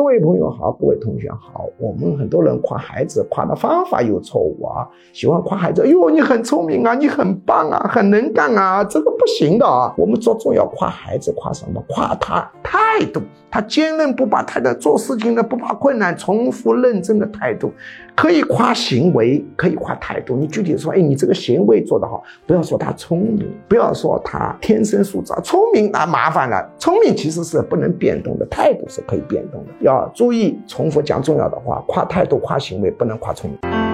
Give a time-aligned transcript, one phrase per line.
[0.00, 1.68] 各位朋友好，各位同学好。
[1.78, 4.88] 我们很多人夸孩子，夸的方法有错误啊。
[5.12, 9.92] 喜欢夸孩子，哟，你很聪明啊，你很棒啊，很能干啊，这个不行的啊。
[9.98, 11.84] 我们着重要夸孩子，夸什么？
[11.86, 13.20] 夸他态度，
[13.50, 17.72] 他坚韧不拔，他的做事情的不怕困难，重复认真的态度。
[18.14, 20.36] 可以夸行为，可以夸态度。
[20.36, 26.70] 你具体说，哎，你这个行为做得好，不要说他聪明，不要说他天生素质聪明那麻烦了。
[26.78, 29.72] 聪明其实是不能变动的，态度是可以变动的。
[29.80, 33.89] 要注意，重复讲重要的话，夸态度，夸行为，不能夸聪明。